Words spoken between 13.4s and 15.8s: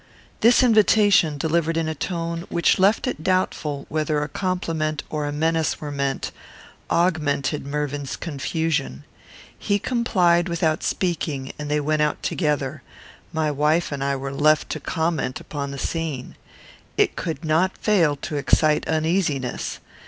wife and I were left to comment upon the